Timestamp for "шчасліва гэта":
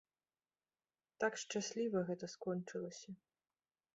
1.41-2.25